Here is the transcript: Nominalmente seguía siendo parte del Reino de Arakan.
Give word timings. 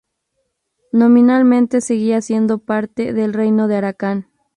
Nominalmente 0.91 1.79
seguía 1.79 2.21
siendo 2.23 2.57
parte 2.57 3.13
del 3.13 3.33
Reino 3.35 3.67
de 3.67 3.75
Arakan. 3.75 4.27